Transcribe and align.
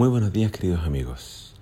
Muy 0.00 0.08
buenos 0.08 0.32
días 0.32 0.50
queridos 0.50 0.86
amigos. 0.86 1.54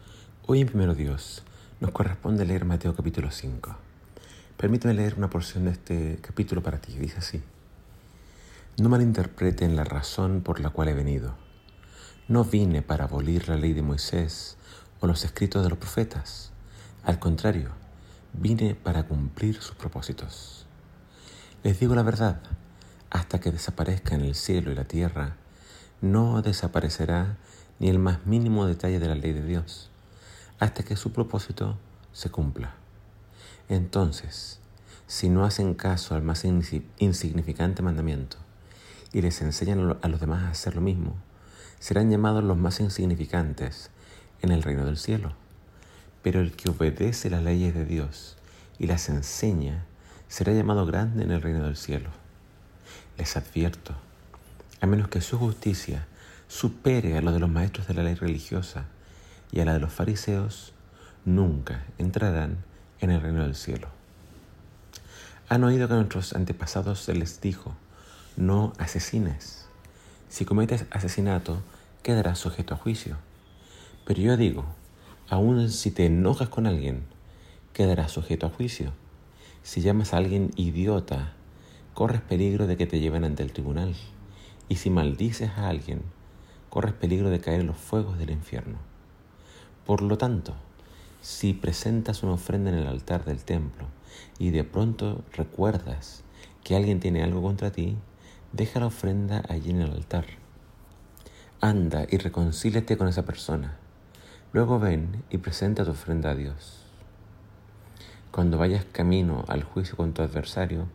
Hoy 0.46 0.60
en 0.60 0.68
Primero 0.68 0.94
Dios 0.94 1.42
nos 1.80 1.90
corresponde 1.90 2.46
leer 2.46 2.64
Mateo 2.64 2.94
capítulo 2.94 3.32
5. 3.32 3.76
Permíteme 4.56 4.94
leer 4.94 5.16
una 5.16 5.28
porción 5.28 5.64
de 5.64 5.72
este 5.72 6.20
capítulo 6.22 6.62
para 6.62 6.78
ti. 6.78 6.96
Dice 6.96 7.18
así. 7.18 7.42
No 8.80 8.90
malinterpreten 8.90 9.74
la 9.74 9.82
razón 9.82 10.42
por 10.42 10.60
la 10.60 10.70
cual 10.70 10.86
he 10.86 10.94
venido. 10.94 11.34
No 12.28 12.44
vine 12.44 12.80
para 12.80 13.06
abolir 13.06 13.48
la 13.48 13.56
ley 13.56 13.72
de 13.72 13.82
Moisés 13.82 14.56
o 15.00 15.08
los 15.08 15.24
escritos 15.24 15.64
de 15.64 15.70
los 15.70 15.78
profetas. 15.78 16.52
Al 17.02 17.18
contrario, 17.18 17.70
vine 18.34 18.76
para 18.76 19.08
cumplir 19.08 19.60
sus 19.60 19.74
propósitos. 19.74 20.64
Les 21.64 21.80
digo 21.80 21.96
la 21.96 22.04
verdad, 22.04 22.40
hasta 23.10 23.40
que 23.40 23.50
desaparezcan 23.50 24.20
el 24.20 24.36
cielo 24.36 24.70
y 24.70 24.76
la 24.76 24.84
tierra, 24.84 25.34
no 26.00 26.40
desaparecerá 26.40 27.36
ni 27.78 27.88
el 27.88 27.98
más 27.98 28.26
mínimo 28.26 28.66
detalle 28.66 28.98
de 28.98 29.08
la 29.08 29.14
ley 29.14 29.32
de 29.32 29.44
Dios, 29.44 29.90
hasta 30.58 30.82
que 30.82 30.96
su 30.96 31.12
propósito 31.12 31.76
se 32.12 32.30
cumpla. 32.30 32.74
Entonces, 33.68 34.58
si 35.06 35.28
no 35.28 35.44
hacen 35.44 35.74
caso 35.74 36.14
al 36.14 36.22
más 36.22 36.44
insignificante 36.44 37.82
mandamiento 37.82 38.36
y 39.12 39.22
les 39.22 39.40
enseñan 39.40 39.96
a 40.02 40.08
los 40.08 40.20
demás 40.20 40.44
a 40.44 40.50
hacer 40.50 40.74
lo 40.74 40.80
mismo, 40.80 41.16
serán 41.78 42.10
llamados 42.10 42.44
los 42.44 42.56
más 42.56 42.80
insignificantes 42.80 43.90
en 44.42 44.50
el 44.50 44.62
reino 44.62 44.84
del 44.84 44.96
cielo. 44.96 45.32
Pero 46.22 46.40
el 46.40 46.52
que 46.52 46.70
obedece 46.70 47.30
las 47.30 47.42
leyes 47.42 47.74
de 47.74 47.84
Dios 47.84 48.36
y 48.78 48.86
las 48.86 49.08
enseña, 49.08 49.84
será 50.28 50.52
llamado 50.52 50.84
grande 50.86 51.24
en 51.24 51.30
el 51.30 51.40
reino 51.40 51.64
del 51.64 51.76
cielo. 51.76 52.10
Les 53.16 53.36
advierto, 53.36 53.94
a 54.80 54.86
menos 54.86 55.08
que 55.08 55.20
su 55.20 55.38
justicia 55.38 56.06
supere 56.48 57.16
a 57.16 57.22
lo 57.22 57.32
de 57.32 57.40
los 57.40 57.50
maestros 57.50 57.86
de 57.86 57.94
la 57.94 58.02
ley 58.02 58.14
religiosa 58.14 58.86
y 59.52 59.60
a 59.60 59.64
la 59.64 59.74
de 59.74 59.80
los 59.80 59.92
fariseos, 59.92 60.72
nunca 61.24 61.84
entrarán 61.98 62.64
en 63.00 63.10
el 63.10 63.20
reino 63.20 63.42
del 63.42 63.54
cielo. 63.54 63.88
Han 65.48 65.64
oído 65.64 65.88
que 65.88 65.94
a 65.94 65.98
nuestros 65.98 66.34
antepasados 66.34 67.00
se 67.00 67.14
les 67.14 67.40
dijo, 67.40 67.74
no 68.36 68.72
asesines. 68.78 69.66
Si 70.28 70.44
cometes 70.44 70.84
asesinato, 70.90 71.62
quedarás 72.02 72.38
sujeto 72.38 72.74
a 72.74 72.76
juicio. 72.76 73.16
Pero 74.04 74.20
yo 74.20 74.36
digo, 74.36 74.64
aun 75.28 75.70
si 75.70 75.90
te 75.90 76.06
enojas 76.06 76.48
con 76.48 76.66
alguien, 76.66 77.04
quedarás 77.72 78.12
sujeto 78.12 78.46
a 78.46 78.50
juicio. 78.50 78.92
Si 79.62 79.80
llamas 79.80 80.12
a 80.12 80.18
alguien 80.18 80.50
idiota, 80.56 81.32
corres 81.94 82.20
peligro 82.20 82.66
de 82.66 82.76
que 82.76 82.86
te 82.86 83.00
lleven 83.00 83.24
ante 83.24 83.42
el 83.42 83.52
tribunal. 83.52 83.94
Y 84.68 84.76
si 84.76 84.90
maldices 84.90 85.50
a 85.56 85.68
alguien, 85.68 86.02
corres 86.68 86.94
peligro 86.94 87.30
de 87.30 87.40
caer 87.40 87.60
en 87.60 87.66
los 87.66 87.76
fuegos 87.76 88.18
del 88.18 88.30
infierno. 88.30 88.78
Por 89.86 90.02
lo 90.02 90.18
tanto, 90.18 90.54
si 91.20 91.52
presentas 91.52 92.22
una 92.22 92.32
ofrenda 92.32 92.70
en 92.70 92.76
el 92.76 92.86
altar 92.86 93.24
del 93.24 93.42
templo 93.44 93.86
y 94.38 94.50
de 94.50 94.64
pronto 94.64 95.24
recuerdas 95.32 96.22
que 96.62 96.76
alguien 96.76 97.00
tiene 97.00 97.22
algo 97.22 97.42
contra 97.42 97.72
ti, 97.72 97.96
deja 98.52 98.80
la 98.80 98.86
ofrenda 98.86 99.42
allí 99.48 99.70
en 99.70 99.80
el 99.80 99.92
altar. 99.92 100.26
Anda 101.60 102.06
y 102.08 102.18
reconcíliate 102.18 102.96
con 102.96 103.08
esa 103.08 103.24
persona. 103.24 103.76
Luego 104.52 104.78
ven 104.78 105.24
y 105.30 105.38
presenta 105.38 105.84
tu 105.84 105.90
ofrenda 105.90 106.30
a 106.30 106.34
Dios. 106.34 106.84
Cuando 108.30 108.58
vayas 108.58 108.84
camino 108.84 109.44
al 109.48 109.64
juicio 109.64 109.96
con 109.96 110.12
tu 110.12 110.22
adversario, 110.22 110.86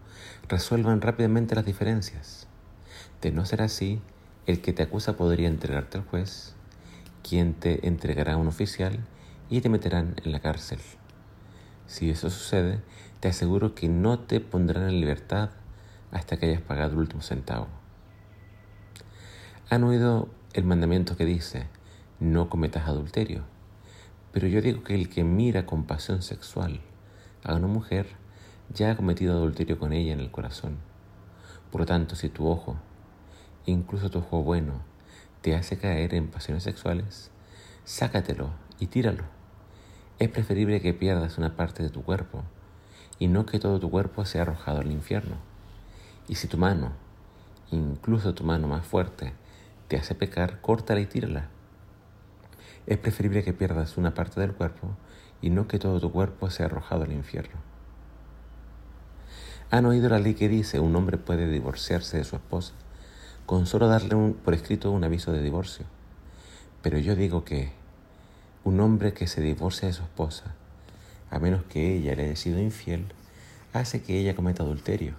resuelvan 0.48 1.02
rápidamente 1.02 1.56
las 1.56 1.66
diferencias. 1.66 2.48
De 3.22 3.32
no 3.32 3.46
ser 3.46 3.62
así, 3.62 4.00
el 4.46 4.62
que 4.62 4.74
te 4.74 4.84
acusa 4.84 5.16
podría 5.16 5.48
entregarte 5.48 5.98
al 5.98 6.04
juez, 6.04 6.54
quien 7.28 7.54
te 7.54 7.88
entregará 7.88 8.34
a 8.34 8.38
un 8.38 8.48
oficial 8.48 9.00
y 9.50 9.62
te 9.62 9.70
meterán 9.70 10.16
en 10.24 10.32
la 10.32 10.42
cárcel. 10.42 10.80
Si 11.88 12.10
eso 12.10 12.30
sucede, 12.30 12.82
te 13.20 13.30
aseguro 13.30 13.74
que 13.74 13.88
no 13.88 14.20
te 14.20 14.42
pondrán 14.42 14.90
en 14.90 15.00
libertad 15.00 15.52
hasta 16.12 16.38
que 16.38 16.48
hayas 16.48 16.62
pagado 16.62 16.94
el 16.94 17.00
último 17.00 17.22
centavo. 17.22 17.68
Han 19.70 19.84
oído 19.84 20.30
el 20.53 20.66
mandamiento 20.66 21.16
que 21.16 21.26
dice, 21.26 21.68
no 22.20 22.50
cometas 22.50 22.88
adulterio, 22.88 23.44
pero 24.32 24.48
yo 24.48 24.62
digo 24.62 24.84
que 24.84 24.96
el 24.96 25.09
que 25.09 25.24
mira 25.24 25.66
con 25.66 25.86
pasión 25.86 26.22
sexual 26.22 26.82
a 27.44 27.56
una 27.56 27.68
mujer 27.68 28.08
ya 28.74 28.92
ha 28.92 28.96
cometido 28.96 29.34
adulterio 29.34 29.80
con 29.80 29.94
ella 29.94 30.14
en 30.14 30.20
el 30.20 30.32
corazón. 30.32 30.78
Por 31.72 31.82
lo 31.82 31.86
tanto, 31.86 32.16
si 32.16 32.30
tu 32.30 32.48
ojo 32.48 32.78
incluso 33.66 34.09
tu 34.09 34.19
ojo 34.19 34.44
bueno, 34.44 34.81
te 35.41 35.56
hace 35.56 35.78
caer 35.78 36.13
en 36.13 36.28
pasiones 36.28 36.63
sexuales, 36.63 37.31
sácatelo 37.85 38.50
y 38.79 38.88
tíralo. 38.88 39.24
Es 40.19 40.29
preferible 40.29 40.81
que 40.81 40.94
pierdas 40.94 41.38
una 41.38 41.56
parte 41.56 41.84
de 41.84 41.90
tu 41.90 42.03
cuerpo 42.03 42.44
y 43.19 43.28
no 43.28 43.46
que 43.46 43.59
todo 43.59 43.79
tu 43.79 43.90
cuerpo 43.90 44.25
sea 44.25 44.44
arrojado 44.44 44.79
al 44.79 44.91
infierno. 44.91 45.35
Y 46.28 46.35
si 46.35 46.47
tu 46.47 46.57
mano, 46.57 46.94
incluso 47.72 48.34
tu 48.34 48.44
mano 48.44 48.68
más 48.68 48.85
fuerte, 48.85 49.34
te 49.88 49.97
hace 49.97 50.16
pecar, 50.16 50.62
córtala 50.62 51.02
y 51.02 51.06
tírala. 51.06 51.50
Es 52.85 52.97
preferible 52.97 53.44
que 53.44 53.53
pierdas 53.53 53.97
una 53.97 54.13
parte 54.13 54.40
del 54.40 54.53
cuerpo 54.53 54.90
y 55.41 55.50
no 55.50 55.68
que 55.68 55.79
todo 55.79 56.00
tu 56.00 56.12
cuerpo 56.12 56.50
sea 56.50 56.68
arrojado 56.68 57.03
al 57.03 57.12
infierno. 57.12 57.59
¿Han 59.72 59.85
oído 59.85 60.07
la 60.09 60.19
ley 60.19 60.35
que 60.35 60.50
dice 60.50 60.79
un 60.79 60.96
hombre 60.96 61.18
puede 61.18 61.47
divorciarse 61.50 62.18
de 62.18 62.23
su 62.23 62.35
esposa 62.35 62.73
con 63.46 63.66
solo 63.66 63.88
darle 63.88 64.34
por 64.44 64.54
escrito 64.54 64.92
un 64.92 65.04
aviso 65.04 65.31
de 65.31 65.42
divorcio. 65.42 65.86
Pero 66.81 66.98
yo 66.98 67.16
digo 67.16 67.44
que 67.44 67.72
un 68.64 68.80
hombre 68.80 69.14
que 69.14 69.28
se 69.28 69.42
divorcia 69.42 69.88
de 69.88 69.94
su 69.94 70.04
esposa, 70.04 70.56
a 71.30 71.40
menos 71.40 71.64
que 71.64 71.96
ella 71.96 72.16
le 72.16 72.26
haya 72.26 72.36
sido 72.36 72.59
infiel, 72.59 73.06
hace 73.74 74.02
que 74.02 74.20
ella 74.20 74.36
cometa 74.36 74.64
adulterio. 74.64 75.16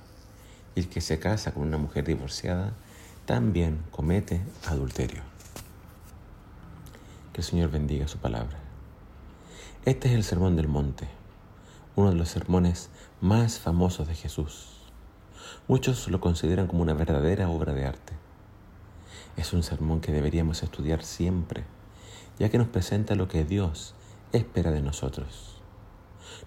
Y 0.75 0.81
el 0.81 0.89
que 0.89 1.01
se 1.01 1.19
casa 1.19 1.53
con 1.53 1.65
una 1.65 1.79
mujer 1.79 2.05
divorciada 2.05 2.73
también 3.27 3.83
comete 3.91 4.41
adulterio. 4.67 5.23
Que 7.33 7.41
el 7.41 7.45
Señor 7.45 7.71
bendiga 7.71 8.09
su 8.09 8.19
palabra. 8.19 8.59
Este 9.85 10.09
es 10.09 10.15
el 10.15 10.25
Sermón 10.25 10.57
del 10.57 10.69
Monte, 10.69 11.09
uno 11.97 12.11
de 12.11 12.17
los 12.17 12.29
sermones 12.29 12.89
más 13.21 13.59
famosos 13.59 14.09
de 14.09 14.15
Jesús. 14.15 14.84
Muchos 15.67 16.09
lo 16.09 16.21
consideran 16.21 16.67
como 16.67 16.83
una 16.83 16.95
verdadera 16.95 17.49
obra 17.49 17.73
de 17.73 17.87
arte. 17.87 18.13
Es 19.37 19.53
un 19.53 19.63
sermón 19.63 20.01
que 20.01 20.13
deberíamos 20.13 20.63
estudiar 20.63 21.03
siempre, 21.03 21.65
ya 22.39 22.49
que 22.51 22.59
nos 22.59 22.69
presenta 22.69 23.15
lo 23.15 23.29
que 23.29 23.45
Dios 23.45 23.95
espera 24.33 24.71
de 24.71 24.83
nosotros. 24.83 25.61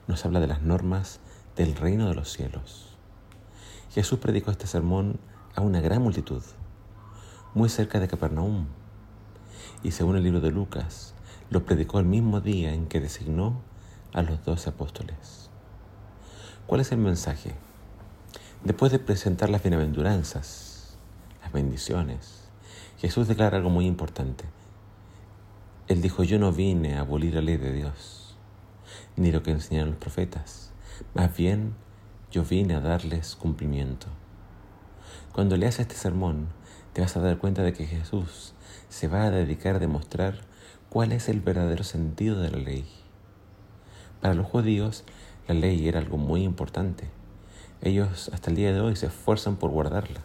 Nos 0.07 0.25
habla 0.25 0.39
de 0.39 0.47
las 0.47 0.61
normas 0.61 1.19
del 1.55 1.75
reino 1.75 2.07
de 2.07 2.15
los 2.15 2.31
cielos. 2.31 2.95
Jesús 3.91 4.19
predicó 4.19 4.51
este 4.51 4.67
sermón 4.67 5.19
a 5.55 5.61
una 5.61 5.81
gran 5.81 6.01
multitud, 6.01 6.43
muy 7.53 7.69
cerca 7.69 7.99
de 7.99 8.07
Capernaum, 8.07 8.67
y 9.83 9.91
según 9.91 10.17
el 10.17 10.23
libro 10.23 10.41
de 10.41 10.51
Lucas, 10.51 11.13
lo 11.49 11.65
predicó 11.65 11.99
el 11.99 12.05
mismo 12.05 12.41
día 12.41 12.73
en 12.73 12.87
que 12.87 12.99
designó 12.99 13.61
a 14.13 14.21
los 14.21 14.43
doce 14.45 14.69
apóstoles. 14.69 15.49
¿Cuál 16.67 16.81
es 16.81 16.91
el 16.91 16.99
mensaje? 16.99 17.55
Después 18.63 18.91
de 18.91 18.97
presentar 18.97 19.49
las 19.49 19.61
bienaventuranzas, 19.61 20.97
las 21.43 21.53
bendiciones, 21.53 22.49
Jesús 22.97 23.27
declara 23.27 23.57
algo 23.57 23.69
muy 23.69 23.85
importante. 23.85 24.45
Él 25.87 26.01
dijo, 26.01 26.23
yo 26.23 26.39
no 26.39 26.51
vine 26.51 26.95
a 26.95 27.01
abolir 27.01 27.35
la 27.35 27.41
ley 27.41 27.57
de 27.57 27.71
Dios, 27.71 28.35
ni 29.15 29.31
lo 29.31 29.43
que 29.43 29.51
enseñaron 29.51 29.91
los 29.91 29.99
profetas. 29.99 30.73
Más 31.13 31.37
bien, 31.37 31.75
yo 32.31 32.43
vine 32.43 32.73
a 32.73 32.79
darles 32.79 33.35
cumplimiento. 33.35 34.07
Cuando 35.33 35.55
leas 35.55 35.79
este 35.79 35.95
sermón, 35.95 36.47
te 36.93 37.01
vas 37.01 37.15
a 37.15 37.21
dar 37.21 37.37
cuenta 37.37 37.61
de 37.61 37.73
que 37.73 37.85
Jesús 37.85 38.55
se 38.89 39.07
va 39.07 39.25
a 39.25 39.31
dedicar 39.31 39.75
a 39.75 39.79
demostrar 39.79 40.39
cuál 40.89 41.11
es 41.11 41.29
el 41.29 41.41
verdadero 41.41 41.83
sentido 41.83 42.41
de 42.41 42.49
la 42.49 42.57
ley. 42.57 42.89
Para 44.19 44.33
los 44.33 44.47
judíos, 44.47 45.03
la 45.47 45.53
ley 45.53 45.87
era 45.87 45.99
algo 45.99 46.17
muy 46.17 46.43
importante 46.43 47.16
ellos 47.81 48.29
hasta 48.33 48.49
el 48.49 48.55
día 48.55 48.73
de 48.73 48.81
hoy 48.81 48.95
se 48.95 49.07
esfuerzan 49.07 49.55
por 49.55 49.71
guardarla 49.71 50.21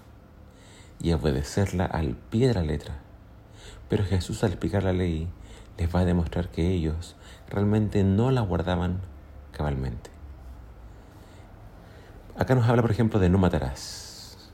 y 1.00 1.12
obedecerla 1.12 1.84
al 1.84 2.16
pie 2.16 2.49
de 2.49 2.54
la 2.54 2.62
letra. 2.62 2.94
Pero 3.88 4.04
Jesús 4.04 4.43
al 4.43 4.50
explicar 4.50 4.84
la 4.84 4.93
ley 4.93 5.28
les 5.76 5.94
va 5.94 6.00
a 6.00 6.04
demostrar 6.04 6.49
que 6.49 6.70
ellos 6.70 7.16
realmente 7.49 8.04
no 8.04 8.31
la 8.31 8.40
guardaban 8.40 9.00
cabalmente. 9.52 10.10
Acá 12.38 12.54
nos 12.54 12.66
habla, 12.69 12.82
por 12.82 12.90
ejemplo, 12.90 13.20
de 13.20 13.28
no 13.28 13.38
matarás. 13.38 14.50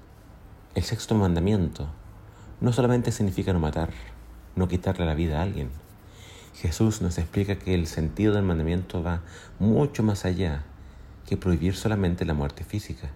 El 0.74 0.82
sexto 0.82 1.14
mandamiento 1.14 1.86
no 2.60 2.72
solamente 2.72 3.12
significa 3.12 3.52
no 3.52 3.60
matar, 3.60 3.90
no 4.56 4.66
quitarle 4.66 5.06
la 5.06 5.14
vida 5.14 5.38
a 5.38 5.42
alguien. 5.42 5.70
Jesús 6.54 7.00
nos 7.02 7.18
explica 7.18 7.56
que 7.56 7.74
el 7.74 7.86
sentido 7.86 8.34
del 8.34 8.42
mandamiento 8.42 9.02
va 9.02 9.22
mucho 9.60 10.02
más 10.02 10.24
allá 10.24 10.64
que 11.28 11.36
prohibir 11.36 11.76
solamente 11.76 12.24
la 12.24 12.32
muerte 12.32 12.64
física. 12.64 13.10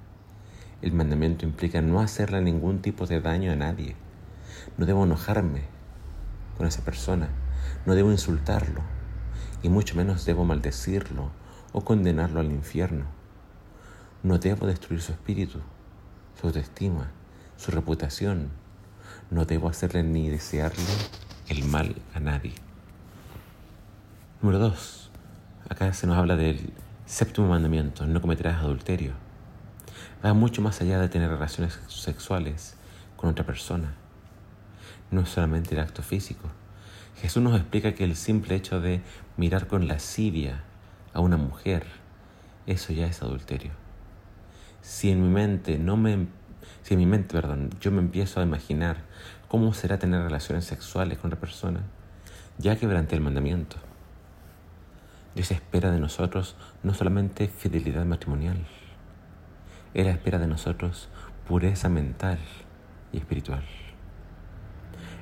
El 0.82 0.92
mandamiento 0.92 1.46
implica 1.46 1.80
no 1.80 1.98
hacerle 2.00 2.42
ningún 2.42 2.82
tipo 2.82 3.06
de 3.06 3.22
daño 3.22 3.50
a 3.50 3.56
nadie. 3.56 3.96
No 4.76 4.84
debo 4.84 5.04
enojarme 5.04 5.62
con 6.58 6.66
esa 6.66 6.84
persona. 6.84 7.30
No 7.86 7.94
debo 7.94 8.12
insultarlo 8.12 8.82
y 9.62 9.70
mucho 9.70 9.96
menos 9.96 10.26
debo 10.26 10.44
maldecirlo 10.44 11.30
o 11.72 11.84
condenarlo 11.84 12.40
al 12.40 12.52
infierno. 12.52 13.06
No 14.22 14.38
debo 14.38 14.66
destruir 14.66 15.00
su 15.00 15.12
espíritu, 15.12 15.60
su 16.38 16.48
autoestima, 16.48 17.10
su 17.56 17.70
reputación. 17.70 18.50
No 19.30 19.46
debo 19.46 19.70
hacerle 19.70 20.02
ni 20.02 20.28
desearle 20.28 20.84
el 21.48 21.64
mal 21.64 21.96
a 22.12 22.20
nadie. 22.20 22.52
Número 24.42 24.58
dos. 24.58 25.10
Acá 25.70 25.94
se 25.94 26.06
nos 26.06 26.18
habla 26.18 26.36
del 26.36 26.74
séptimo 27.12 27.46
mandamiento, 27.46 28.06
no 28.06 28.22
cometerás 28.22 28.62
adulterio. 28.62 29.12
Va 30.24 30.32
mucho 30.32 30.62
más 30.62 30.80
allá 30.80 30.98
de 30.98 31.10
tener 31.10 31.28
relaciones 31.28 31.78
sexuales 31.86 32.74
con 33.18 33.28
otra 33.28 33.44
persona. 33.44 33.92
No 35.10 35.20
es 35.20 35.28
solamente 35.28 35.74
el 35.74 35.82
acto 35.82 36.02
físico. 36.02 36.48
Jesús 37.20 37.42
nos 37.42 37.54
explica 37.60 37.92
que 37.92 38.04
el 38.04 38.16
simple 38.16 38.54
hecho 38.54 38.80
de 38.80 39.02
mirar 39.36 39.66
con 39.66 39.88
lascivia 39.88 40.62
a 41.12 41.20
una 41.20 41.36
mujer, 41.36 41.84
eso 42.66 42.94
ya 42.94 43.06
es 43.06 43.20
adulterio. 43.20 43.72
Si 44.80 45.10
en 45.10 45.22
mi 45.22 45.28
mente 45.28 45.76
no 45.78 45.98
me 45.98 46.28
si 46.82 46.94
en 46.94 47.00
mi 47.00 47.06
mente, 47.06 47.34
perdón, 47.34 47.68
yo 47.78 47.90
me 47.90 48.00
empiezo 48.00 48.40
a 48.40 48.42
imaginar 48.42 48.96
cómo 49.48 49.74
será 49.74 49.98
tener 49.98 50.22
relaciones 50.22 50.64
sexuales 50.64 51.18
con 51.18 51.28
otra 51.28 51.38
persona, 51.38 51.80
ya 52.56 52.76
quebranté 52.76 53.16
el 53.16 53.20
mandamiento. 53.20 53.76
Dios 55.34 55.50
espera 55.50 55.90
de 55.90 55.98
nosotros 55.98 56.56
no 56.82 56.92
solamente 56.92 57.48
fidelidad 57.48 58.04
matrimonial, 58.04 58.66
Él 59.94 60.06
espera 60.06 60.38
de 60.38 60.46
nosotros 60.46 61.08
pureza 61.48 61.88
mental 61.88 62.38
y 63.12 63.16
espiritual. 63.16 63.64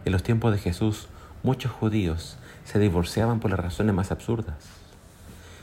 En 0.04 0.12
los 0.12 0.24
tiempos 0.24 0.50
de 0.52 0.58
Jesús, 0.58 1.08
muchos 1.44 1.70
judíos 1.70 2.38
se 2.64 2.80
divorciaban 2.80 3.38
por 3.38 3.52
las 3.52 3.60
razones 3.60 3.94
más 3.94 4.10
absurdas. 4.10 4.68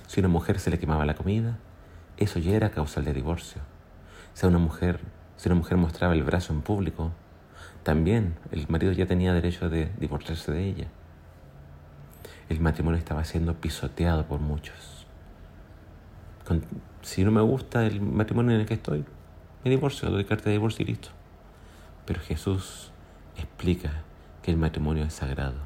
Si 0.07 0.21
una 0.21 0.29
mujer 0.29 0.61
se 0.61 0.69
le 0.69 0.79
quemaba 0.79 1.05
la 1.05 1.15
comida, 1.15 1.57
eso 2.15 2.39
ya 2.39 2.55
era 2.55 2.71
causal 2.71 3.03
de 3.03 3.13
divorcio. 3.13 3.61
Si 4.33 4.45
una 4.45 4.59
mujer, 4.59 5.01
si 5.35 5.49
una 5.49 5.55
mujer 5.55 5.75
mostraba 5.75 6.13
el 6.13 6.23
brazo 6.23 6.53
en 6.53 6.61
público, 6.61 7.11
también 7.83 8.35
el 8.51 8.65
marido 8.69 8.93
ya 8.93 9.07
tenía 9.07 9.33
derecho 9.33 9.69
de 9.69 9.91
divorciarse 9.99 10.53
de 10.53 10.69
ella 10.69 10.87
el 12.49 12.61
matrimonio 12.61 12.97
estaba 12.97 13.25
siendo 13.25 13.55
pisoteado 13.55 14.25
por 14.25 14.39
muchos. 14.39 15.05
si 17.01 17.23
no 17.25 17.31
me 17.31 17.41
gusta 17.41 17.85
el 17.85 17.99
matrimonio 17.99 18.55
en 18.55 18.61
el 18.61 18.67
que 18.67 18.75
estoy, 18.75 19.03
me 19.63 19.69
divorcio, 19.69 20.09
doy 20.09 20.23
carta 20.23 20.45
de 20.45 20.53
divorcio 20.53 20.83
y 20.83 20.87
listo. 20.87 21.09
Pero 22.05 22.21
Jesús 22.21 22.91
explica 23.35 24.03
que 24.41 24.51
el 24.51 24.57
matrimonio 24.57 25.03
es 25.03 25.13
sagrado. 25.13 25.57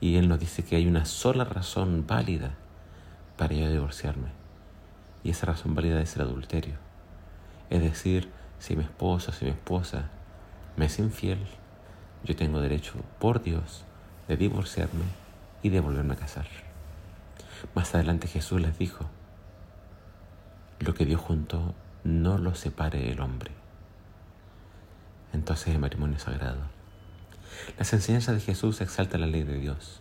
Y 0.00 0.16
Él 0.16 0.28
nos 0.28 0.38
dice 0.38 0.64
que 0.64 0.76
hay 0.76 0.86
una 0.86 1.06
sola 1.06 1.44
razón 1.44 2.06
válida 2.06 2.54
para 3.38 3.54
yo 3.54 3.70
divorciarme. 3.70 4.28
Y 5.24 5.30
esa 5.30 5.46
razón 5.46 5.74
válida 5.74 6.00
es 6.02 6.14
el 6.16 6.22
adulterio. 6.22 6.74
Es 7.70 7.82
decir, 7.82 8.30
si 8.58 8.76
mi 8.76 8.84
esposo, 8.84 9.32
si 9.32 9.46
mi 9.46 9.52
esposa 9.52 10.10
me 10.76 10.86
es 10.86 10.98
infiel, 10.98 11.38
yo 12.22 12.36
tengo 12.36 12.60
derecho 12.60 12.94
por 13.18 13.42
Dios 13.42 13.84
de 14.28 14.36
divorciarme 14.36 15.27
y 15.62 15.70
de 15.70 15.80
volverme 15.80 16.14
a 16.14 16.18
casar. 16.18 16.46
Más 17.74 17.94
adelante 17.94 18.28
Jesús 18.28 18.60
les 18.60 18.78
dijo, 18.78 19.06
lo 20.80 20.94
que 20.94 21.04
Dios 21.04 21.20
juntó 21.20 21.74
no 22.04 22.38
lo 22.38 22.54
separe 22.54 23.10
el 23.10 23.20
hombre. 23.20 23.50
Entonces 25.32 25.68
el 25.68 25.80
matrimonio 25.80 26.18
sagrado. 26.18 26.60
Las 27.76 27.92
enseñanzas 27.92 28.36
de 28.36 28.40
Jesús 28.40 28.80
exaltan 28.80 29.22
la 29.22 29.26
ley 29.26 29.42
de 29.42 29.58
Dios. 29.58 30.00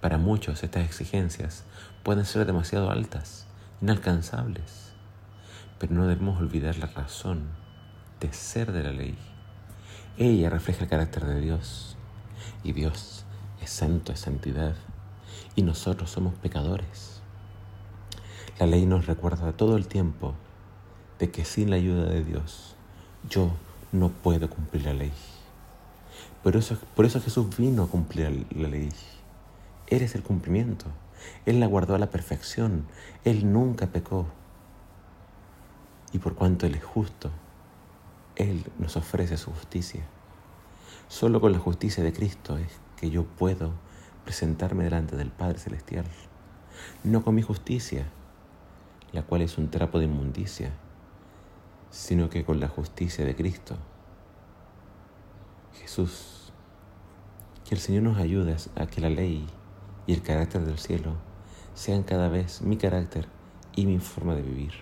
Para 0.00 0.18
muchos 0.18 0.62
estas 0.62 0.84
exigencias 0.84 1.64
pueden 2.02 2.24
ser 2.24 2.44
demasiado 2.46 2.90
altas, 2.90 3.46
inalcanzables, 3.80 4.92
pero 5.78 5.94
no 5.94 6.06
debemos 6.06 6.38
olvidar 6.38 6.76
la 6.76 6.86
razón 6.86 7.48
de 8.20 8.32
ser 8.32 8.72
de 8.72 8.82
la 8.82 8.92
ley. 8.92 9.16
Ella 10.18 10.50
refleja 10.50 10.84
el 10.84 10.90
carácter 10.90 11.24
de 11.24 11.40
Dios 11.40 11.96
y 12.62 12.72
Dios 12.72 13.24
es 13.62 13.70
santo, 13.70 14.12
es 14.12 14.20
santidad, 14.20 14.74
y 15.56 15.62
nosotros 15.62 16.10
somos 16.10 16.34
pecadores. 16.34 17.20
La 18.58 18.66
ley 18.66 18.86
nos 18.86 19.06
recuerda 19.06 19.52
todo 19.52 19.76
el 19.76 19.86
tiempo 19.86 20.34
de 21.18 21.30
que 21.30 21.44
sin 21.44 21.70
la 21.70 21.76
ayuda 21.76 22.04
de 22.04 22.24
Dios 22.24 22.74
yo 23.28 23.50
no 23.92 24.10
puedo 24.10 24.48
cumplir 24.48 24.84
la 24.84 24.94
ley. 24.94 25.12
Por 26.42 26.56
eso, 26.56 26.78
por 26.96 27.04
eso 27.04 27.20
Jesús 27.20 27.56
vino 27.56 27.84
a 27.84 27.88
cumplir 27.88 28.46
la 28.56 28.68
ley. 28.68 28.90
Él 29.88 30.02
es 30.02 30.14
el 30.14 30.22
cumplimiento. 30.22 30.86
Él 31.44 31.60
la 31.60 31.66
guardó 31.66 31.94
a 31.94 31.98
la 31.98 32.10
perfección. 32.10 32.86
Él 33.24 33.52
nunca 33.52 33.88
pecó. 33.88 34.26
Y 36.12 36.18
por 36.18 36.34
cuanto 36.34 36.66
Él 36.66 36.74
es 36.74 36.84
justo, 36.84 37.30
Él 38.36 38.64
nos 38.78 38.96
ofrece 38.96 39.36
su 39.36 39.50
justicia. 39.52 40.02
Solo 41.08 41.40
con 41.40 41.52
la 41.52 41.58
justicia 41.58 42.02
de 42.02 42.12
Cristo 42.12 42.56
es 42.56 42.68
que 43.00 43.10
yo 43.10 43.24
puedo 43.24 43.72
presentarme 44.24 44.84
delante 44.84 45.16
del 45.16 45.30
Padre 45.30 45.58
Celestial, 45.58 46.04
no 47.02 47.24
con 47.24 47.34
mi 47.34 47.40
justicia, 47.40 48.06
la 49.12 49.22
cual 49.22 49.40
es 49.40 49.56
un 49.56 49.70
trapo 49.70 49.98
de 49.98 50.04
inmundicia, 50.04 50.70
sino 51.90 52.28
que 52.28 52.44
con 52.44 52.60
la 52.60 52.68
justicia 52.68 53.24
de 53.24 53.34
Cristo. 53.34 53.76
Jesús, 55.80 56.52
que 57.66 57.74
el 57.74 57.80
Señor 57.80 58.02
nos 58.02 58.18
ayude 58.18 58.56
a 58.76 58.86
que 58.86 59.00
la 59.00 59.08
ley 59.08 59.46
y 60.06 60.12
el 60.12 60.22
carácter 60.22 60.64
del 60.64 60.78
cielo 60.78 61.14
sean 61.74 62.02
cada 62.02 62.28
vez 62.28 62.60
mi 62.60 62.76
carácter 62.76 63.26
y 63.74 63.86
mi 63.86 63.98
forma 63.98 64.34
de 64.34 64.42
vivir. 64.42 64.74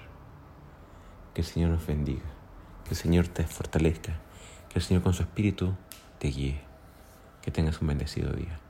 Que 1.35 1.43
el 1.43 1.47
Señor 1.47 1.71
nos 1.71 1.87
bendiga, 1.87 2.27
que 2.85 2.91
el 2.91 2.97
Señor 2.97 3.29
te 3.29 3.45
fortalezca, 3.45 4.19
que 4.69 4.81
el 4.81 4.83
Señor 4.83 5.05
con 5.05 5.15
su 5.15 5.23
espíritu 5.23 5.75
te 6.19 6.29
guíe. 6.29 6.68
Que 7.49 7.53
tengas 7.53 7.81
un 7.81 7.89
bendecido 7.89 8.31
día. 8.35 8.61